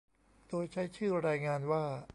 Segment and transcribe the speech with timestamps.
[0.47, 1.83] โดยใช้ชื่อรายงานว่า